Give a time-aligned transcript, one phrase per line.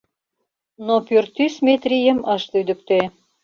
[0.85, 2.99] Но пӱртӱс Метрийым ыш лӱдыктӧ.